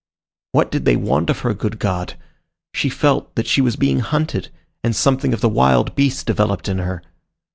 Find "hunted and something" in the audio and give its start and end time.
3.99-5.31